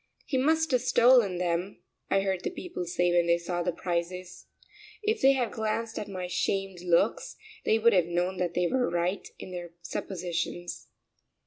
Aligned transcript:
"He 0.25 0.35
must 0.39 0.71
have 0.71 0.81
stolen 0.81 1.37
them," 1.37 1.79
I 2.09 2.21
heard 2.21 2.43
the 2.43 2.49
people 2.49 2.85
say 2.85 3.11
when 3.11 3.27
they 3.27 3.37
saw 3.37 3.61
the 3.61 3.71
prices. 3.71 4.47
If 5.03 5.21
they 5.21 5.33
had 5.33 5.51
glanced 5.51 5.99
at 5.99 6.07
my 6.07 6.25
shamed 6.25 6.81
looks, 6.81 7.35
they 7.65 7.77
would 7.77 7.93
have 7.93 8.07
known 8.07 8.37
that 8.37 8.55
they 8.55 8.65
were 8.65 8.89
right 8.89 9.29
in 9.37 9.51
their 9.51 9.73
suppositions. 9.83 10.87